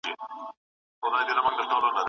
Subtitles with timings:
[0.99, 1.33] په خندا
[1.69, 1.91] شوه